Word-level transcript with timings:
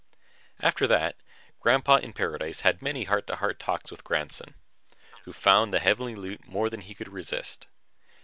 After 0.59 0.87
that, 0.87 1.15
Grandpa 1.59 1.97
in 1.97 2.13
paradise 2.13 2.61
had 2.61 2.81
many 2.81 3.03
heart 3.03 3.27
to 3.27 3.35
heart 3.35 3.59
talks 3.59 3.91
with 3.91 4.03
Grandson, 4.03 4.55
who 5.25 5.31
found 5.31 5.71
the 5.71 5.79
heavenly 5.79 6.15
loot 6.15 6.47
more 6.47 6.71
than 6.71 6.81
he 6.81 6.95
could 6.95 7.13
resist. 7.13 7.67